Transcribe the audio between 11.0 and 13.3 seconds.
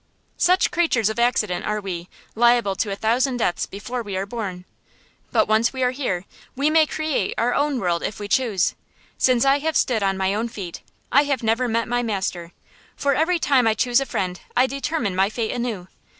I have never met my master. For